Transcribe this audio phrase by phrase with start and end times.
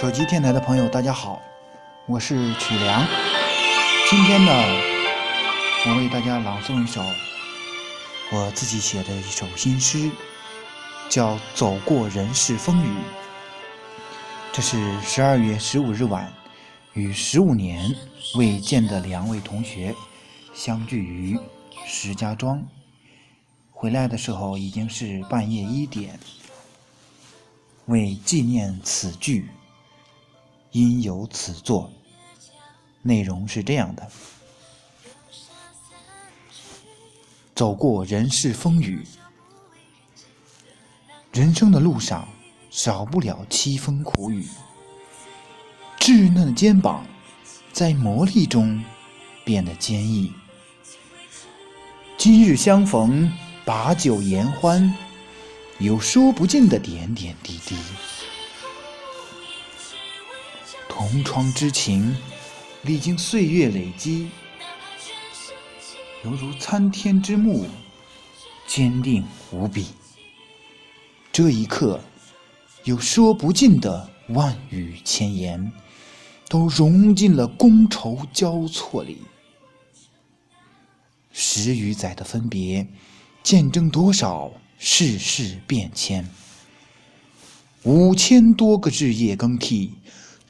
[0.00, 1.42] 手机电台的朋友，大家好，
[2.06, 3.04] 我是曲良。
[4.08, 4.52] 今天呢，
[5.86, 7.02] 我为大家朗诵一首
[8.30, 10.08] 我自己写的一首新诗，
[11.08, 12.86] 叫《走过人世风雨》。
[14.52, 16.32] 这是十二月十五日晚，
[16.92, 17.92] 与十五年
[18.36, 19.92] 未见的两位同学
[20.54, 21.36] 相聚于
[21.84, 22.62] 石家庄。
[23.72, 26.20] 回来的时候已经是半夜一点。
[27.86, 29.48] 为纪念此句，
[30.72, 31.90] 因有此作。
[33.02, 34.10] 内容是这样的：
[37.54, 39.06] 走过人世风雨，
[41.32, 42.28] 人生的路上
[42.70, 44.46] 少不了凄风苦雨。
[45.98, 47.06] 稚嫩的肩膀
[47.72, 48.82] 在磨砺中
[49.44, 50.32] 变得坚毅。
[52.16, 53.32] 今日相逢，
[53.64, 54.92] 把酒言欢。
[55.78, 57.76] 有说不尽的点点滴滴，
[60.98, 62.16] 同窗之情
[62.82, 64.30] 历经岁月累积，
[66.24, 67.66] 犹如参天之木，
[68.66, 69.86] 坚定无比。
[71.30, 72.00] 这一刻，
[72.82, 75.70] 有说不尽的万语千言，
[76.48, 79.18] 都融进了觥筹交错里。
[81.30, 82.84] 十余载的分别，
[83.44, 84.50] 见证多少？
[84.80, 86.28] 世事变迁，
[87.84, 89.92] 五千多个日夜更替，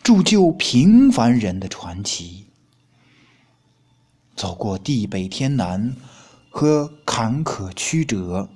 [0.09, 2.47] 铸就平凡人的传奇。
[4.35, 5.95] 走过地北天南
[6.49, 8.49] 和坎坷曲折，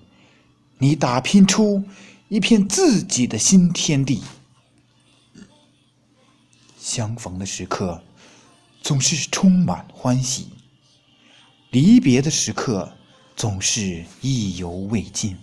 [0.79, 1.85] 你打拼出
[2.31, 4.23] 一片自己的新天地。
[6.79, 8.03] 相逢的时刻
[8.81, 10.47] 总是充满欢喜，
[11.71, 12.91] 离别的时刻
[13.37, 15.37] 总是意犹未尽。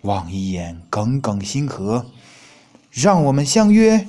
[0.00, 2.10] 望一眼，耿耿星河，
[2.90, 4.08] 让我们相约